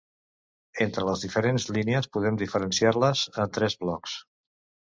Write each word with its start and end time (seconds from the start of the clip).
Entre 0.85 1.03
les 1.09 1.25
diferents 1.25 1.69
línies 1.77 2.09
podem 2.17 2.39
diferenciar-les 2.45 3.25
en 3.45 3.55
tres 3.59 3.81
blocs: 3.85 4.21